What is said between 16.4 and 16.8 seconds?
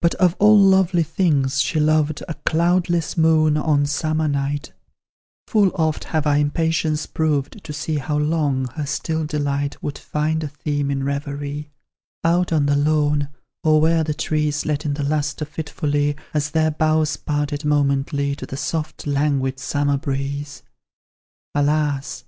their